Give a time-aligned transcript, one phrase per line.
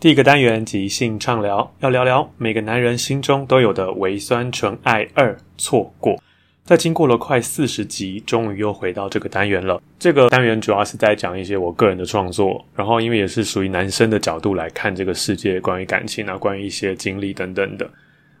[0.00, 6.18] 第一个单元即兴畅聊，要聊聊每个男人心中都有的微酸纯爱二错过。
[6.64, 9.78] 在经过了快四十集，终于又回到这个单元了。
[9.98, 17.86] 这个单元主要是在讲一些我个人的创作，然后因为也是属于男生的角度来看这个世界，关于感情啊，关于一些经历等等的。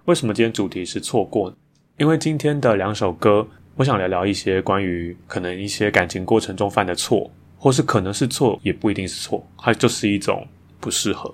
[0.06, 1.56] 为什么今天主题是错过呢？
[1.98, 3.46] 因为今天的两首歌，
[3.76, 10.48] 我想聊聊一些关于可能一些感情过程中犯的错，或是可能是错，也不一定是错，它就是一种
[10.80, 11.30] 不适合。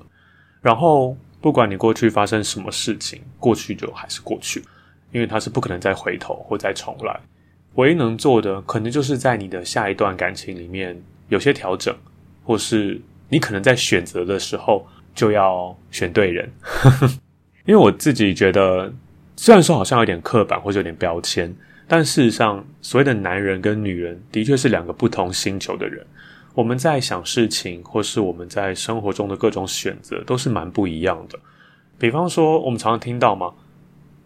[0.66, 4.60] 然后，不管你过去发生什么事情，过去就还是过去，
[5.12, 7.20] 因为它是不可能再回头或再重来。
[7.76, 11.94] 唯一能做的，可能就是在你的下一段感情里面有些调整，
[12.42, 14.84] 或是你可能在选择的时候
[15.14, 16.50] 就要选对人。
[17.64, 18.92] 因为我自己觉得，
[19.36, 21.54] 虽然说好像有点刻板或者有点标签，
[21.86, 26.04] 但事实上，所谓的男人跟女人的确是两个不同星球的人。
[26.56, 31.38] 我们在想事情，或是我们在生活中的各种选择，都是蛮不一样的。
[31.98, 33.52] 比方说，我们常常听到嘛，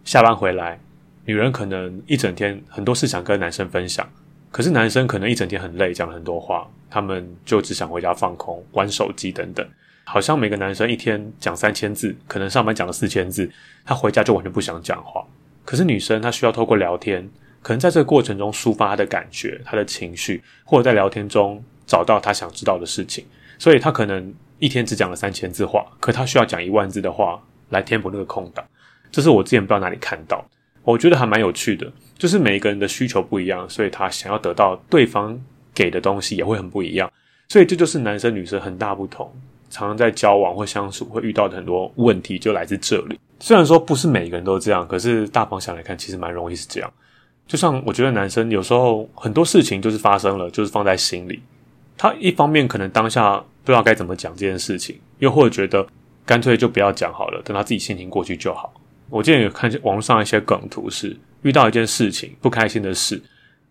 [0.05, 0.79] 下班回来，
[1.25, 4.09] 女人可能一整天很多事想跟男生分享，
[4.49, 9.67] 可是男生可能一整天很累，讲了很多话，他们就只想回家放空、玩手机等等。
[10.05, 13.51] 好像每个男生一天讲三千字，可能上班讲了四千字，
[13.83, 15.21] 他回家就完全不想讲话。
[15.65, 17.29] 可是女生她需要透过聊天，
[17.61, 21.61] 可能在这个过程中抒发她的感觉、她的情绪，或者在聊天中。
[21.91, 23.25] 找到他想知道的事情，
[23.59, 27.37] 所以他可能一天只讲了三千字话，可他需要讲一万字的话
[27.67, 28.65] 来填补那个空档。
[29.11, 30.41] 这是我之前不知道哪里看到，
[30.83, 31.91] 我觉得还蛮有趣的。
[32.17, 35.37] 就是每一个人的需求不一样，所以他想要得到对方
[35.73, 37.11] 给的东西也会很不一样。
[37.49, 39.29] 所以这就是男生女生很大不同，
[39.69, 43.19] 常常在交往或相处会遇到的很多问题就来自这里。
[43.41, 46.89] 虽然说不是每个人都这样，可是大方向来看，其实蛮容易是这样。
[47.47, 51.41] 就像我觉得男生有时候很多事情就是发生了，就是放在心里。
[52.01, 55.85] 他一方面可能当下不知道该怎么讲这件事情，又或者觉得
[56.25, 58.73] 干脆就不要讲好了，等他自己心情过去就好。
[59.07, 63.21] 我之前有看见网络上一些梗图，是遇到一件事情不开心的事，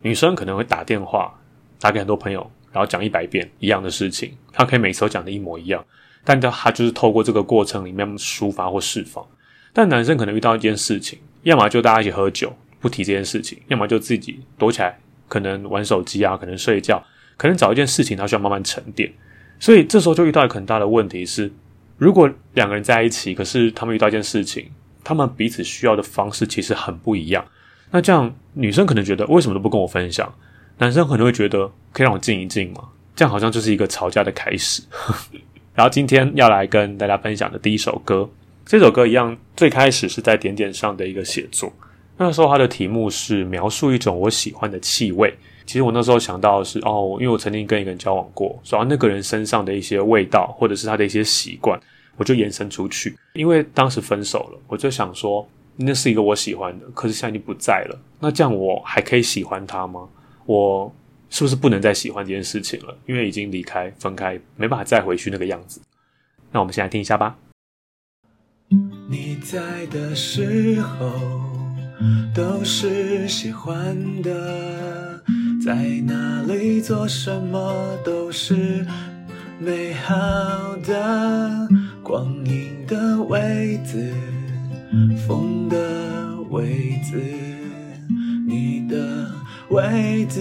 [0.02, 1.36] 女生可能会打电话
[1.80, 5.84] 打给很多朋友，然后讲一百遍一样的事情，她可以每次都讲的一模一样，
[6.22, 9.26] 但她就是透过这个过程里面抒发或释放。
[9.72, 17.04] 但男生可能遇到一件事情，要么就大家一起喝酒不提这件事情，要么就自己躲起来，可能玩手机啊，可能睡觉。
[17.41, 19.10] 可能找一件事情，他需要慢慢沉淀，
[19.59, 21.51] 所以这时候就遇到一个很大的问题是：
[21.97, 24.66] 如果两个人在一起，可是他们遇到一件事情，
[25.03, 27.42] 他们彼此需要的方式其实很不一样。
[27.91, 30.31] 那这样女生可能觉得为什么都不跟我分享？
[30.77, 32.87] 男生可能会觉得可以让我静一静嘛？
[33.16, 34.83] 这样好像就是一个吵架的开始。
[35.75, 38.28] 然后今天要来跟大家分享的第一首歌，
[38.66, 41.72] 这首歌一样，最开始是在点点上的一个写作。
[42.19, 45.34] 那时候它的题目是描述一种我喜欢的气味。
[45.66, 51.80] 其实我那时候想到的是哦，因为我曾经跟一个人交往过，主要那个人身上的一些味道，或者是他的一些习惯，
[52.16, 53.16] 我就延伸出去。
[53.34, 57.98] 因为当时分手了，我就想说，那是一个我喜欢的，可是现在已经不在了。
[58.18, 60.09] 那这样我还可以喜欢他吗？
[60.47, 60.92] 我
[61.28, 62.97] 是不是不能再喜欢这件事情了？
[63.06, 65.80] 因为已经离开、分开，没办法再回去那个样子。
[66.51, 67.36] 那我们先来听一下吧。
[69.09, 71.10] 你在的时候
[72.34, 75.09] 都是喜欢的，
[75.62, 75.74] 在
[76.07, 78.86] 哪里做什么都是
[79.59, 80.15] 美好
[80.86, 81.68] 的。
[82.03, 84.12] 光阴的位置，
[85.28, 85.77] 风的
[86.48, 87.21] 位子，
[88.48, 89.30] 你的
[89.68, 90.41] 位子，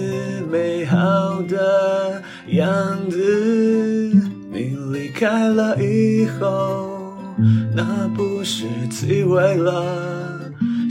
[0.50, 3.18] 美好的样子。
[4.52, 6.98] 你离开了以后。
[7.76, 10.29] 那不是滋味了，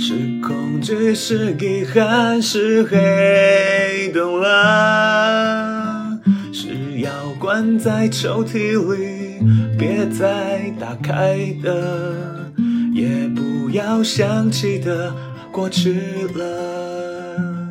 [0.08, 6.18] 是恐惧，是遗憾，是黑洞了。
[6.50, 9.46] 是要关在抽屉里，
[9.78, 12.50] 别再打开的，
[12.94, 15.14] 也不要想起的，
[15.52, 16.00] 过去
[16.34, 17.68] 了。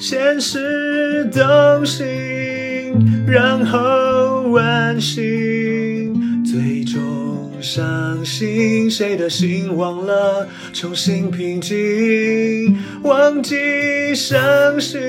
[0.00, 2.04] 先是动心，
[3.28, 7.29] 然后完心，最终。
[7.62, 12.76] 伤心，谁的心忘了重新平静？
[13.02, 15.00] 忘记伤心，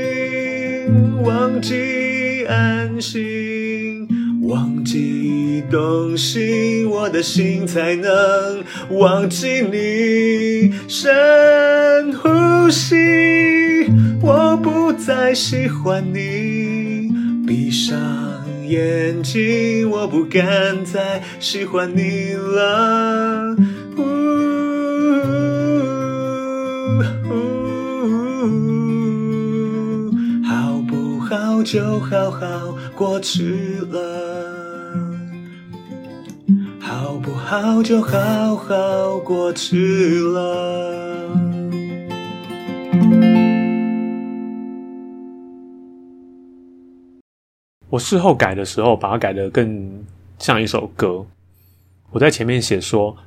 [1.24, 4.08] 忘记安心，
[4.42, 10.74] 忘记动心，我的心才能忘记你。
[10.88, 12.96] 深呼吸，
[14.22, 17.10] 我不再喜欢你，
[17.48, 18.41] 闭上。
[18.72, 23.56] 眼睛，我不敢再喜欢你了。
[30.48, 34.00] 好不好就好好过去了，
[36.80, 41.11] 好不好就好好过去了。
[47.92, 50.06] 我事后改的时候，把它改得更
[50.40, 51.26] 像一首歌。
[52.12, 53.18] 我在前面写说：“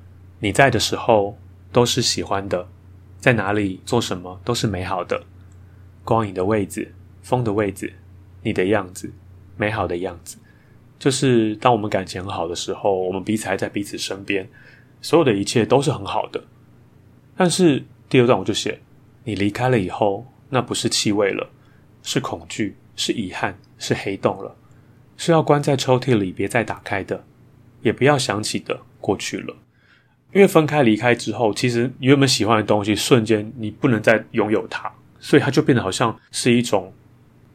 [0.40, 1.36] 你在的时候
[1.70, 2.66] 都是喜欢的，
[3.18, 5.22] 在哪里做什么都是美好的。
[6.02, 7.92] 光影的位置，风的位置，
[8.42, 9.12] 你的样子，
[9.58, 10.38] 美好的样子，
[10.98, 14.48] 就是当我们感情很好的时候，我们彼此还在彼此身边，
[15.02, 16.42] 所有的一切都是很好的。
[17.36, 18.80] 但是第二段我就写：
[19.24, 21.50] 你离开了以后，那不是气味了，
[22.02, 24.56] 是恐惧，是遗憾。”是黑洞了，
[25.18, 27.22] 是要关在抽屉里，别再打开的，
[27.82, 29.54] 也不要想起的，过去了。
[30.32, 34.90] 因为分开离开之后，其实你原本喜欢的东西，瞬间你不能再拥有它，
[35.20, 36.90] 所以它就变得好像是一种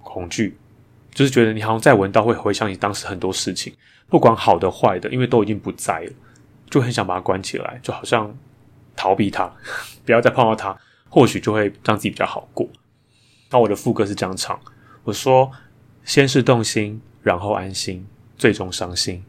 [0.03, 0.55] 恐惧，
[1.11, 3.73] 就是觉得你好像再闻到会回想你当时很多事情，
[4.07, 6.11] 不管好的坏的，因为都已经不在了，
[6.69, 8.31] 就很想把它关起来，就好像
[8.95, 9.51] 逃避它，
[10.05, 10.77] 不要再碰到它，
[11.09, 12.69] 或许就会让自己比较好过。
[13.49, 14.59] 那我的副歌是这样唱，
[15.03, 15.51] 我说。
[16.03, 18.05] 先是动心，然后安心，
[18.37, 19.23] 最终伤心。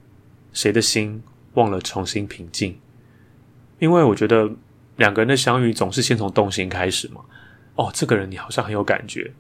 [0.53, 1.23] 谁的心
[1.55, 2.79] 忘了重新平静？
[3.79, 4.51] 因为我觉得
[4.97, 7.21] 两个人的相遇总是先从动心开始嘛。
[7.77, 9.33] 哦，这个人你好像很有感觉，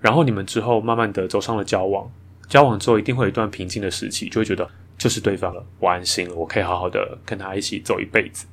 [0.00, 2.10] 然后你们之后慢慢的走上了交往，
[2.48, 8.46] 交往之后一定会有一段平静的时期，就会觉得就是对方了，我安心了，我可以好好的跟他一起走一辈子。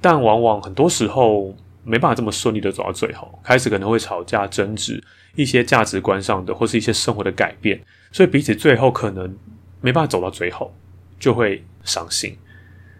[0.00, 5.02] 但往往很多时候没办法这么顺利的走到最后，开始可能会吵架争执。
[5.38, 9.32] 一些价值观上的，或是一些生活的改变，所以彼此最后可能
[9.80, 10.74] 没办法走到最后，
[11.20, 12.36] 就会伤心。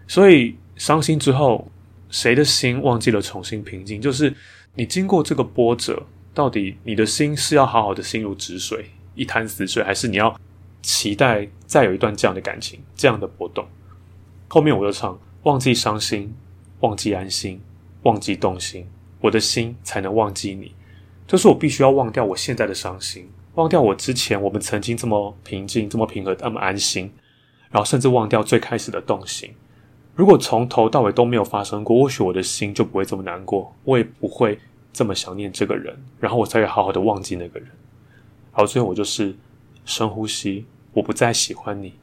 [0.07, 1.69] 所以伤心之后，
[2.09, 3.99] 谁的心忘记了重新平静？
[3.99, 4.33] 就是
[4.73, 6.01] 你经过这个波折，
[6.33, 8.85] 到底你的心是要好好的心如止水，
[9.15, 10.33] 一潭死水，还是你要
[10.81, 13.67] 期待再有一段这样的感情，这样的波动？
[14.47, 16.33] 后面我就唱：忘记伤心，
[16.79, 17.59] 忘记安心，
[18.03, 18.87] 忘记动心，
[19.19, 20.73] 我的心才能忘记你。
[21.29, 27.11] 就是我必须要忘掉我现在的伤心，忘掉我之前我们曾经这么平静、这么平和、那么安心，
[27.69, 29.53] 然后甚至忘掉最开始的动心。
[30.15, 34.57] 如果从头到尾都没有发生过，或许我的心就不会这么难过，我也不会
[34.91, 37.69] 这么想念这个人，然后我才会好好的忘记那个人。
[38.51, 39.35] 好，最后我就是
[39.85, 41.93] 深呼吸，我不再喜欢你，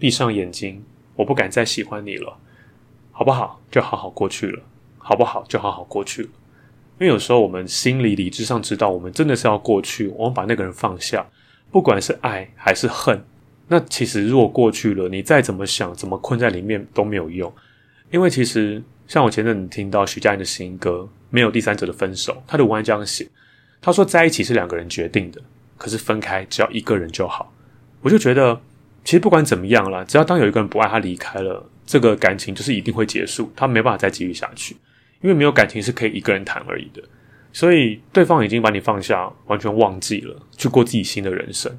[0.00, 0.84] 闭上眼睛，
[1.14, 2.36] 我不敢再喜欢你了，
[3.12, 3.60] 好不好？
[3.70, 4.60] 就好好过去了，
[4.98, 5.44] 好不好？
[5.44, 6.28] 就好好过去了。
[7.00, 11.24] 因为有时候我们心里理智上知道，我们真的是要过去，我们把那个人放下，
[11.70, 13.22] 不管是爱还是恨。
[13.68, 17.52] 那其实如果过去了，你再怎么想，怎么困在里面都没有用。
[18.10, 23.28] 因为其实像我前阵子听到徐佳莹的新歌《没有第三者的分手》，他的文案这样写：
[23.80, 25.40] 他说在一起是两个人决定的，
[25.76, 27.52] 可是分开只要一个人就好。
[28.00, 28.60] 我就觉得，
[29.04, 34.76] 其实不管怎么样啦，只要当有一个人不爱他离开了，这个感情就是一定会结束，他没办法再继续下去。
[35.20, 37.02] 因为没有感情是可以一个人谈而已的，
[37.52, 41.76] 所以对方已经把你放下，完全忘记了去过自己新的人生。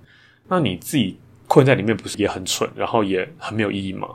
[0.47, 1.17] 那你自己
[1.47, 4.07] 困在里面，不是也很蠢，然后也很没有意义吗？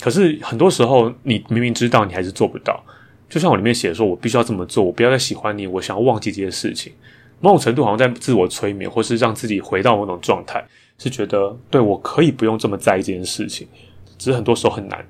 [0.00, 2.84] 可是很多时候，你明明知道，你还是做不到。
[3.28, 6.92] 就像我里面写的说，我必须要这么做，我不要再喜欢你，我想要忘记这些事情。
[7.40, 10.64] 某种程度好像在自我催眠，或是让自己回到某种状态，
[10.98, 13.66] 是觉得对我可以不用这么在意这件事情。
[14.16, 15.04] 只是很多时候很难。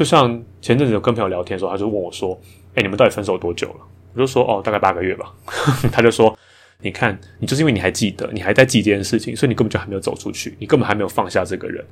[0.00, 2.32] 就像前阵子有跟朋友聊天的时候，他就问我说
[2.74, 3.80] ：“哎，你们到底分手多久了？”
[4.14, 5.30] 我就说：“哦，大概八个月吧。
[5.92, 6.34] ”他就说
[6.80, 11.84] ：“你看，你就是因为你还记得，你还在记这件事情，所以你根本就还没有走出去，你根本还没有放下这个人。”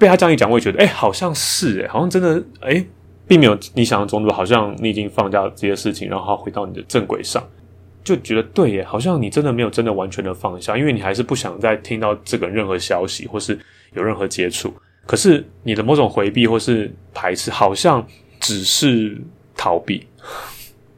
[0.00, 2.84] 被他这样一讲，我也觉得，哎，好像是，哎，好像真的，哎，
[3.28, 7.40] 并没有你想象中的，好像你已经放下这些事情，然后回到你的正轨上，
[8.02, 13.56] 就觉得对耶，好像你真的没有真的完全的放下，因为你还是不想再听到这个任何消息，或是
[13.92, 14.74] 有任何接触。
[15.06, 18.06] 可是你的某种回避或是排斥，好像
[18.38, 19.20] 只是
[19.56, 20.06] 逃避，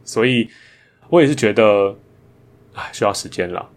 [0.04, 0.48] 所以
[1.08, 1.96] 我也是觉得，
[2.74, 3.68] 哎，需要时间了。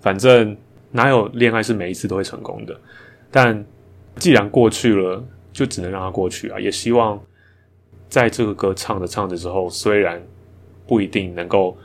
[0.00, 0.56] 反正
[0.90, 2.80] 哪有恋爱是每一次都会成功的，
[3.30, 3.64] 但。
[4.18, 6.58] 既然过去了，就只能让它过去啊！
[6.58, 7.22] 也希望
[8.08, 10.18] 在这个歌唱着唱着之后，虽然
[10.86, 11.76] 不一定能够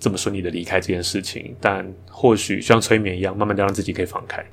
[0.00, 4.44] 这么顺利的离开这件事情，但或许像催眠一样，慢慢的让自己可以放开。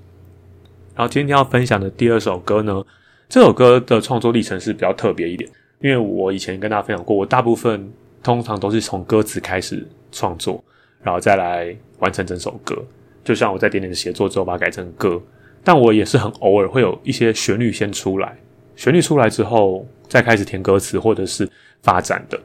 [0.95, 2.83] 然后今天要分享的第二首歌呢，
[3.27, 5.49] 这首歌的创作历程是比较特别一点，
[5.81, 10.63] 因为我以前跟大家分享过，我大部分通常都是从歌词开始创作，
[11.01, 12.77] 然后再来完成整首歌。
[13.23, 15.21] 就像我在点点的写作之后，把它改成歌。
[15.63, 18.37] 但我也是很偶尔会有一些旋律先出来，
[18.75, 21.49] 旋律出来之后再开始填歌词或者是
[21.81, 22.37] 发展的。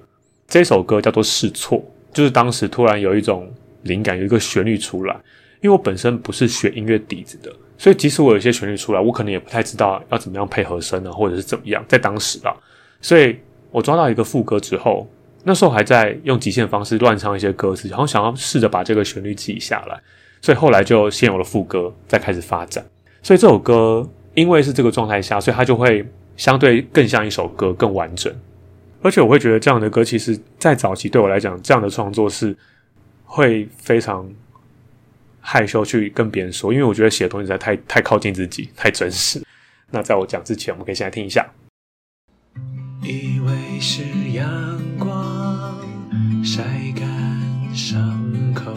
[0.47, 3.53] 这首歌叫做试错，就是当时突然有一种
[3.83, 5.15] 灵感，有一个旋律出来。
[5.61, 11.83] 因为我本身不是学音乐底子的，所以即使我有一些旋律出来，我可能也不太知道要怎么样配合声啊，或者是怎么样。
[11.89, 12.53] 在当时啊，
[13.01, 13.39] 所以
[13.71, 15.09] 我抓到一个副歌之后，
[15.45, 19.99] 那时候还在用极限方式乱唱一些歌词，然后想要试着把这个旋律记下来，
[20.43, 22.85] 所以后来就先有了副歌，再开始发展。
[23.23, 24.05] 所以这首歌
[24.35, 26.05] 因为是这个状态下，所以它就会
[26.37, 28.35] 相对更像一首歌，更完整。
[29.01, 32.57] 而且我会觉得这样的歌，其实在早期对我来讲，这样的创作是
[33.25, 34.29] 会非常
[35.51, 39.43] 害羞去跟别人说，因为我觉得写的东西实在太太靠近自己，太真实。
[39.91, 41.47] 那在我讲之前，我们可以先来听一下。
[43.03, 44.03] 以为是
[44.35, 45.75] 阳光
[46.45, 46.63] 晒
[46.95, 48.75] 干伤口，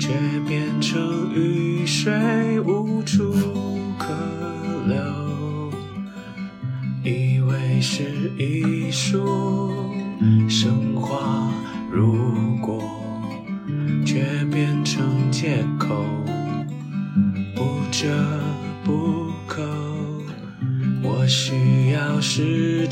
[0.00, 0.08] 却
[0.48, 2.96] 变成雨水无。
[3.06, 3.32] 处
[4.00, 4.08] 可
[4.88, 5.70] 留，
[7.04, 8.02] 以为是
[8.36, 9.70] 艺术
[10.48, 11.48] 升华，
[11.88, 12.82] 如果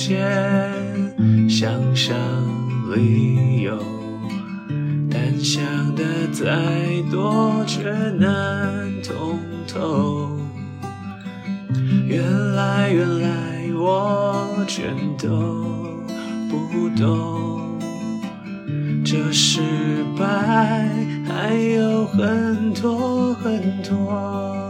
[0.07, 2.15] 间想想
[2.95, 3.79] 理由，
[5.11, 6.45] 但想的再
[7.11, 8.31] 多却难
[9.03, 9.39] 通。
[9.67, 10.29] 透，
[12.07, 12.23] 原
[12.55, 13.29] 来原来
[13.75, 15.65] 我全都
[16.51, 17.79] 不懂，
[19.05, 19.63] 这失
[20.19, 20.87] 败
[21.27, 24.64] 还有很多很多。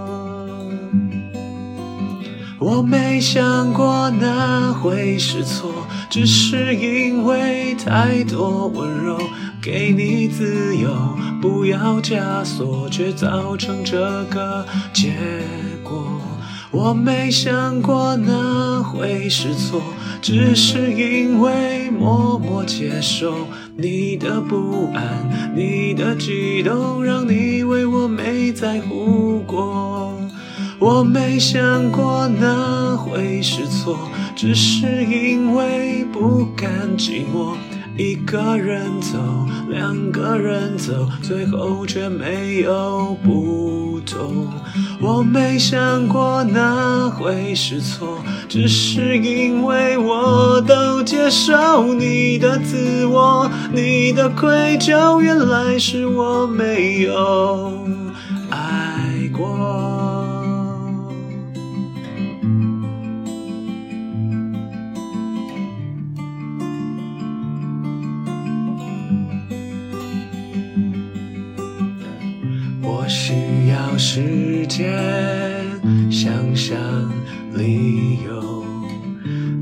[2.65, 5.71] 我没想过那会是错，
[6.09, 9.19] 只是因为太多温柔。
[9.61, 10.89] 给你自由，
[11.43, 15.13] 不要枷锁，却造成这个结
[15.83, 16.23] 果。
[16.71, 19.83] 我没想过那会是错，
[20.23, 30.19] 只是因为默默接受你的不安，你的激动，让你为我没在乎过。
[30.79, 33.97] 我没想过那会是错，
[34.35, 37.55] 只是因为不甘寂寞。
[37.97, 39.17] 一个人走，
[39.69, 44.49] 两个人走，最后却没有不同。
[45.01, 57.87] 我没想过那会是错，只是因为我都接受你的自我，你的愧疚，原来是我没有
[58.51, 59.84] 爱过。
[74.67, 74.93] 间
[76.11, 76.77] 想想
[77.55, 78.65] 理由，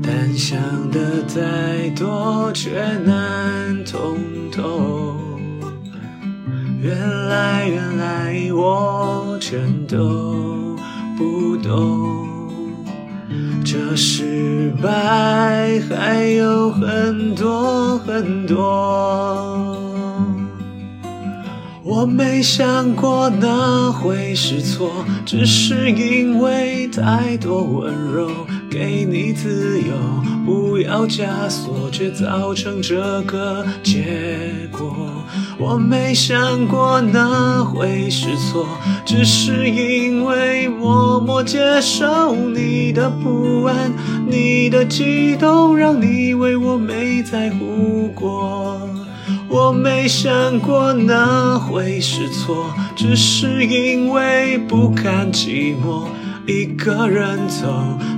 [0.01, 0.59] 但想
[0.91, 4.17] 的再多却难通
[4.51, 5.15] 透。
[6.81, 6.97] 原
[7.29, 10.75] 来原来我全都
[11.17, 12.49] 不懂，
[13.63, 19.92] 这失败还有很多很多。
[22.03, 24.91] 我没想过那会是错，
[25.25, 28.29] 只是因为太多温柔，
[28.69, 29.93] 给你自由，
[30.45, 34.03] 不要枷锁，却造成这个结
[34.69, 34.93] 果。
[35.57, 38.67] 我没想过那会是错，
[39.05, 43.93] 只是因为默默接受你的不安，
[44.27, 48.82] 你的激动，让你为我没在乎过。
[49.53, 56.07] 我没想过那会是错，只是因为不堪寂寞，
[56.47, 57.67] 一个人走，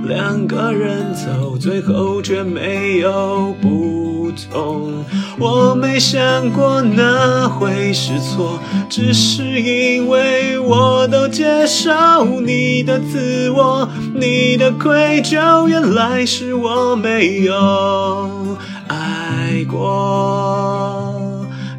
[0.04, 5.04] 两个人走，最后却没有不同。
[5.38, 18.56] 我没想过那会是错，只是因为我都接受你的自我，你的愧疚，原来是我没有
[18.88, 20.85] 爱过。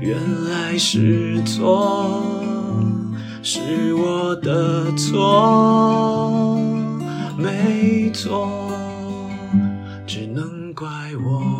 [0.07, 2.23] 原来是错，
[3.43, 6.57] 是我的错，
[7.37, 8.49] 没错，
[10.05, 10.87] 只能怪
[11.21, 11.56] 我。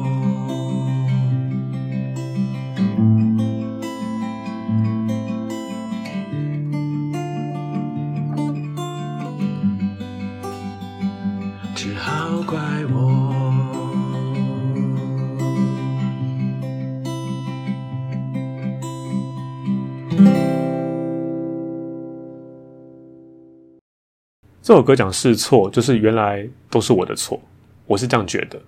[24.68, 27.42] 这首歌讲是错，就是原来都是我的错，
[27.86, 28.62] 我是这样觉得。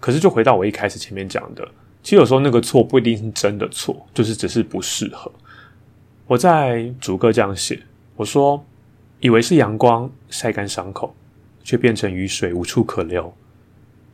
[0.00, 1.62] 可是就回到我一开始前面讲的，
[2.02, 5.30] 其实有时候那个错不一定是真的错，就是只是不适合。
[6.26, 7.78] 我在主歌这样写，
[8.16, 8.64] 我说
[9.20, 11.14] 以为是阳光晒干伤口，
[11.62, 13.30] 却变成雨水无处可流；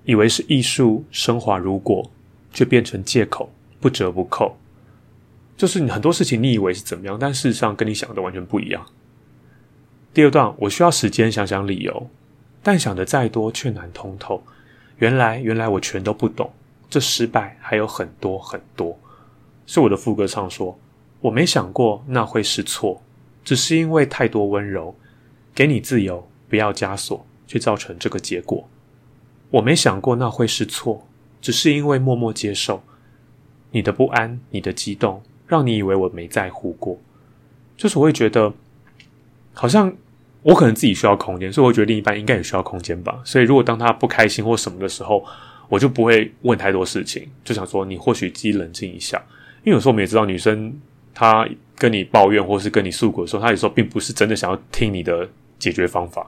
[0.02, 2.10] 以为是艺术升华如果，
[2.52, 4.58] 却变成借口不折不扣。
[5.56, 8.84] 就是你很多事情你以为是怎么样，但事实上跟你想的完全不一样。
[10.14, 12.08] 第二段，我需要时间想想理由，
[12.62, 14.42] 但想的再多却难通透。
[14.96, 16.50] 原来，原来我全都不懂，
[16.90, 18.98] 这失败还有很多很多。
[19.66, 20.76] 是我的副歌唱说
[21.20, 23.00] ：“我没想过那会是错，
[23.44, 24.92] 只是因为太多温柔，
[25.54, 28.66] 给你自由，不要枷锁，却造成这个结果。
[29.50, 31.06] 我没想过那会是错，
[31.40, 32.82] 只是因为默默接受
[33.70, 36.98] 你的不安，你的激动，让你以为我没在乎过。
[37.76, 38.52] 就是我会觉得。”
[39.60, 39.92] 好像
[40.42, 43.20] 我可能自己需要空间，所以我觉得另一半应该也需要空间吧。
[43.24, 45.24] 所以如果当他不开心或什么的时候，
[45.68, 49.20] 我就不会问太多事情，就想说你或许自己冷静一下。
[49.64, 50.72] 因为有时候我们也知道，女生
[51.12, 56.24] 她跟你抱怨或是跟你诉苦的时候，她有时候并不是真的想要听你的解决方法。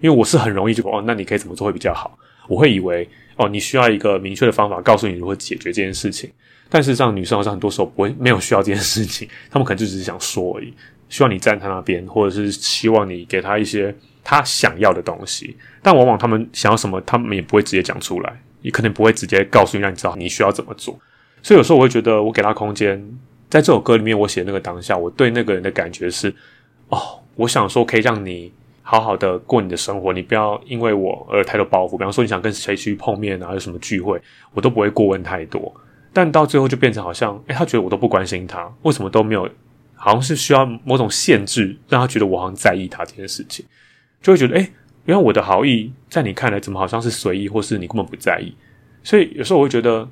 [0.00, 2.18] 因为我是很容易就哦，那你可以怎么做会比较好？
[2.48, 6.30] 我会以为哦，你需要一个明确的方法告诉你如何解决这件事情。
[6.70, 10.72] 但事实上，女生好像很多时候不会没有需要这件事情，她们可能就只是想说而已。
[11.10, 13.94] 希望你站他那边，或者是希望你给他一些
[14.24, 20.98] 他想要的东西，但往往他们想要什么，他们也不会直接讲出来，也可能不会直接告诉你，让你知道你需要怎么做。
[21.42, 22.98] 所以有时候我会觉得，我给他空间，
[23.48, 26.32] 在这首歌里面，我写那个当下，我对那个人的感觉是，
[26.88, 26.98] 哦，
[27.34, 31.98] 我想说可以让你好好的过你的生活，你不要因为我而太多包袱。
[31.98, 34.20] 比方说，你想跟谁去碰面啊，有什么聚会，
[34.54, 35.74] 我都不会过问太多。
[36.12, 39.48] 但到最后就变成好像，诶，他觉得我都不关心他，为什么都没有？
[40.02, 43.62] 好像是需要某种限制，让他觉得我好像在意他这件事情，
[44.22, 44.70] 就会觉得，哎，
[45.04, 48.54] 原来我的好意在你看来怎么好像是随意，或是你根本不在意。
[49.04, 50.08] 所以有时候我会觉得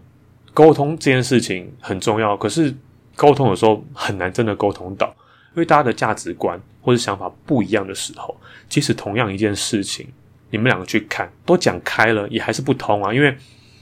[0.53, 2.75] 沟通这件事情很重要，可是
[3.17, 5.07] 沟通有时候很难真的沟通到，
[5.55, 10.07] 因为大家的价值观或者想法不一样的时候，即使同样一件事情，
[10.51, 13.15] 你们两个去看都讲开了，也还是不通啊。
[13.15, 13.35] 因为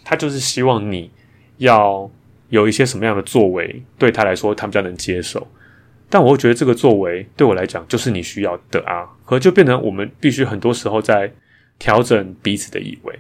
[0.05, 1.11] 他就是希望你
[1.57, 2.09] 要
[2.51, 5.45] 有一些什么样的作为，对他来说他比较能接受。
[6.09, 11.33] 但我会觉得这个作为对我来讲就是你需要的啊，可就变成我们必须很多时候在
[11.79, 13.19] 调整彼此的以为，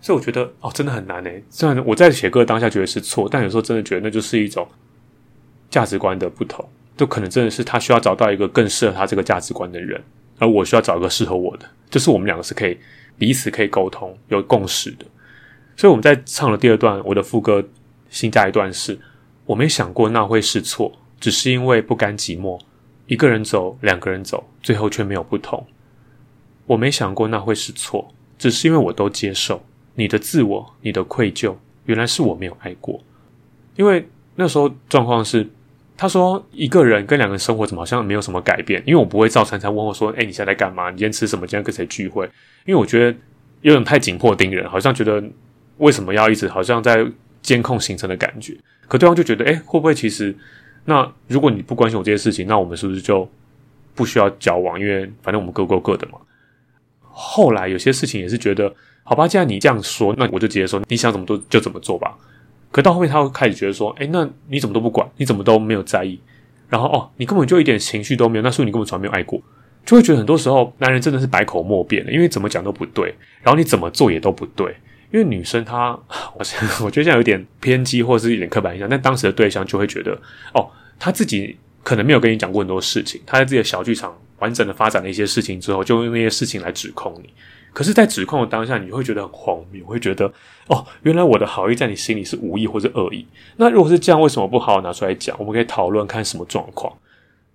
[0.00, 1.42] 所以我觉得哦，真的很难诶。
[1.48, 4.68] 虽然我在写歌当下觉得是错，但有时候真的觉得那就是一种
[5.70, 10.00] 价值观的不同，就可能真的是他需要找到一个更适合他这个价值观的人，
[10.38, 12.78] 而我需要找一个适合我的，就是我们两个是可以
[13.16, 15.06] 彼此可以沟通有共识的。
[15.76, 17.64] 所以我们在唱了第二段，我的副歌
[18.10, 18.98] 新加一段是：
[19.46, 20.92] 我没想过那会是错。
[21.22, 22.60] 只是因为不甘寂寞，
[23.06, 25.64] 一个人走，两个人走，最后却没有不同。
[26.66, 31.54] 我没想过那会是错，只是因为我都接受你的自我，你的愧疚，
[31.84, 33.00] 原来是我没有爱过。
[33.76, 34.04] 因为
[34.34, 35.48] 那时候状况是，
[35.96, 38.82] 他说一个人跟两个人生活怎么好像没有什么改变？
[38.84, 40.90] 因为我不会照常常问我说：“哎，你现在在干嘛？
[40.90, 41.46] 你今天吃什么？
[41.46, 42.28] 今天跟谁聚会？”
[42.66, 43.16] 因为我觉得
[43.60, 45.22] 有点太紧迫盯人，好像觉得
[45.78, 47.06] 为什么要一直好像在
[47.42, 48.56] 监控行程的感觉。
[48.88, 50.36] 可对方就觉得，哎，会不会其实
[50.84, 53.28] 那如果你不关心我这些事情，那我们是不是就
[53.94, 54.78] 不需要交往？
[54.78, 56.18] 因为反正我们各过各的嘛。
[57.00, 62.16] 后来有些事情也是觉得，好吧，既然你这样说，那我就直接说，你想怎么做就怎么做吧。
[62.70, 66.18] 可到后面他会开始觉得说，哎，那你怎么都不管，你怎么都没有在意？
[66.68, 69.40] 然后哦，你根本就一点情绪都没有，那说你根本从来没有爱过，
[69.84, 74.74] 就会觉得很多时候男人真的是百口莫辩的，因为怎么讲都不对，然后你怎么做也都不对。
[75.12, 75.90] 因为女生她，
[76.34, 76.44] 我
[76.84, 78.88] 我觉得这样有点偏激，或者是一点刻板印象。
[78.88, 80.18] 但当时的对象就会觉得，
[80.54, 87.30] 哦，他自己可能没有跟你讲过很多事情，他在自己的小剧场完整的发展了一些事情之后，就用那些事情来指控你。
[87.72, 90.26] 可是，在指控的当下，你会觉得很荒谬，会觉得，
[90.66, 93.26] 哦，原来我的好意在你心里是无意或者恶意。
[93.56, 95.34] 那如果是这样，为什么不好好拿出来讲？
[95.38, 96.92] 我们可以讨论看什么状况。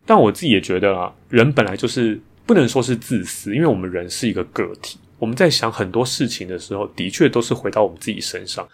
[0.07, 4.97] 但我自己也觉得啊，人本来就是不能说是自私，因为我们人是一个个体。
[5.19, 8.67] 我们在想很多事情的时候，的确都是回到我们自己身上。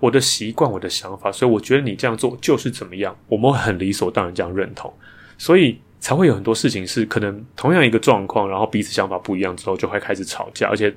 [0.00, 4.92] 我的习惯，我的想法，所以我觉得你这样做就是怎么样，我们会很理所当然这样认同，
[5.38, 10.94] 所以才会有很多事情是可能同样一个状况，然后彼此想法不一样之后，就会开始吵架，而且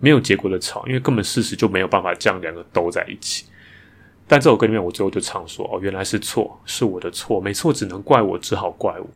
[0.00, 3.46] 没有结果的吵，因为根本事实就没有办法将两个兜在一起。
[4.26, 9.08] 但这首歌里面，我最后就唱说：“哦，原来是错，是我的错，没错，只能怪我，只好怪我。”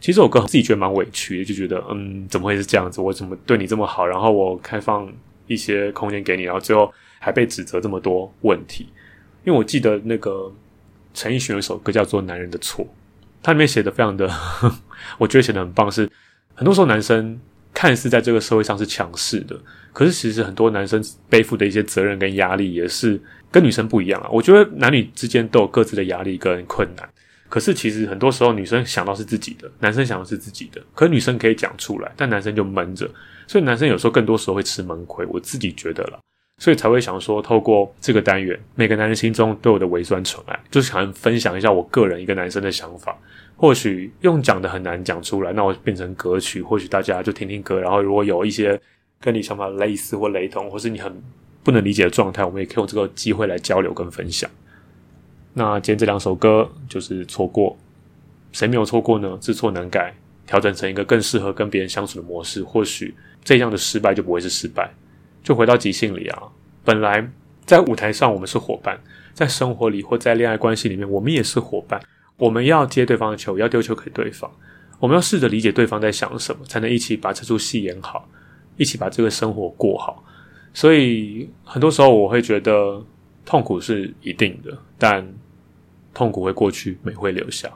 [0.00, 3.00] 其实这首歌自己觉得蛮委屈，就觉得嗯，怎么会是这样子？
[3.00, 5.12] 我怎么对你这么好，然后我开放
[5.46, 8.88] 一些空间给你，然后最后还被指责这么多问题？
[9.44, 10.52] 因为我记得那个
[11.14, 12.84] 陈奕迅有一首歌叫做《男人的错》，
[13.42, 14.30] 它里面写的非常的，
[15.18, 15.90] 我觉得写的很棒。
[15.90, 16.08] 是
[16.54, 17.40] 很多时候男生
[17.72, 19.58] 看似在这个社会上是强势的，
[19.92, 24.28] 可是其实很多男生背负的一些责任跟压力也是跟女生不一样啊。
[24.30, 27.08] 我觉得男女之间都有各自的压力跟困难。
[27.48, 30.82] 可是其实很多时候，女生想到是自己的，男生想的是自己的。
[30.94, 33.08] 可女生可以讲出来，但男生就闷着，
[33.46, 35.24] 所以男生有时候更多时候会吃闷亏。
[35.26, 36.20] 我自己觉得了，
[36.58, 43.16] 所以才会想说，透过这个单元，每个男人心中都有的微酸纯爱，就是想分享一下我个人一个男生的想法。
[43.56, 47.80] 或许用讲的很难讲出来，那我变成歌曲，或许大家就听听歌。
[47.80, 48.80] 然后如果有一些
[49.20, 51.12] 跟你想法类似或雷同，或是你很
[51.64, 54.48] 不能理解的状态，我们也可以用这个机会来交流跟分享。
[55.58, 57.76] 那今天这两首歌就是错过，
[58.52, 59.36] 谁没有错过呢？
[59.40, 60.14] 知错能改，
[60.46, 64.88] 调整成一个更适合跟别人相处的模式，或许这样的失败就不会是失败。
[65.42, 66.44] 就回到即兴里啊，
[66.84, 67.28] 本来
[67.66, 69.00] 在舞台上我们是伙伴，
[69.34, 72.00] 在生活里或在恋爱关系里面，我们也是伙伴。
[72.36, 74.48] 我们要接对方的球，要丢球给对方，
[75.00, 78.28] 我们要试着理解对方在想什么，才能一起把这出戏演好，
[78.76, 80.22] 一起把这个生活过好。
[80.72, 83.04] 所以很多时候我会觉得
[83.44, 85.26] 痛苦是一定的，但。
[86.18, 87.72] 痛苦会过去，美会留下。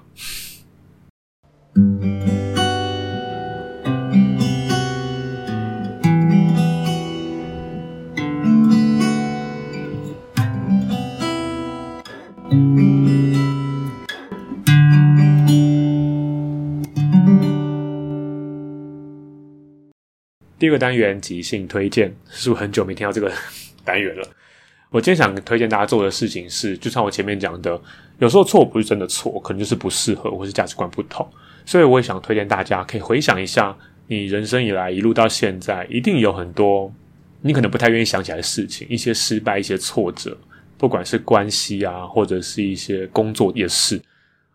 [20.58, 23.32] 第二个单元即兴推荐，是不是很久没听到这个
[23.84, 24.28] 单元了？
[24.92, 27.80] 我今天想推荐大家做的事情是，就像我前面讲的，
[28.18, 31.26] 有时候错不是真的错，可能就是不适合或是价值观不同。
[31.64, 33.74] 所以我也想推荐大家可以回想一下，
[34.06, 36.92] 你人生以来一路到现在，一定有很多
[37.40, 40.36] 你可能不太愿意想起来的事情，一些失败，一些挫折，
[40.76, 43.98] 不管是关系啊，或者是一些工作也是。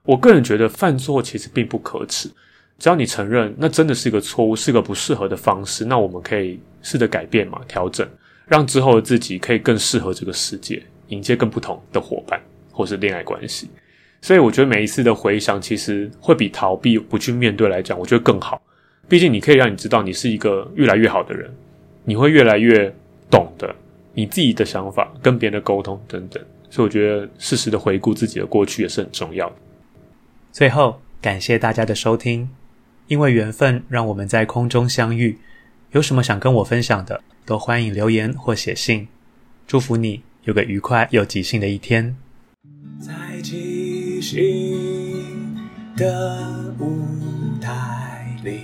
[0.03, 2.29] 我个人觉得犯错其实并不可耻，
[2.77, 8.07] 只要你承认那真的是一个错误，是个不适合的方式，那我们可以试着改变嘛，调整。
[8.47, 13.69] 让之后的自己可以更适合这个世界，迎接更不同的伙伴或是恋爱关系。
[14.21, 18.61] 所以我觉得每一次的回想，其实会比逃避不去面对来讲，我觉得更好。
[19.07, 21.53] 毕竟你可以让你知道你是一个越来越好的人，
[22.03, 22.93] 你会越来越
[23.29, 23.73] 懂得
[24.13, 26.43] 你自己的想法，跟别人的沟通等等。
[26.69, 29.55] 所以我觉得适时的回顾自己的过去也是很重要的。
[30.51, 32.49] 最后，感谢大家的收听，
[33.07, 35.37] 因为缘分让我们在空中相遇。
[35.91, 37.21] 有什么想跟我分享的？
[37.45, 39.07] 都欢迎留言或写信，
[39.65, 42.13] 祝福你有个愉快又即兴的一天。
[42.99, 45.55] 在即兴
[45.95, 47.05] 的舞
[47.61, 48.59] 台里，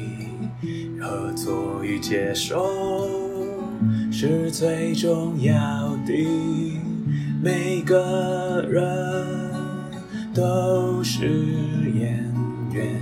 [0.99, 3.09] 合作与接受
[4.11, 5.53] 是最重要
[6.05, 6.77] 的。
[7.41, 9.25] 每个人
[10.33, 11.25] 都是
[11.93, 12.21] 演
[12.73, 12.99] 员，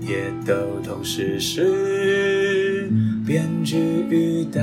[0.00, 2.92] 也都同时是。
[3.26, 3.78] 编剧
[4.10, 4.60] 与导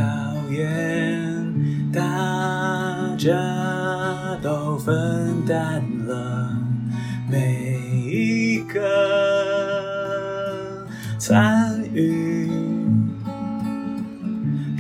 [0.52, 2.00] 演，大
[3.18, 3.32] 家
[4.44, 6.56] 都分担了
[7.28, 8.80] 每一个。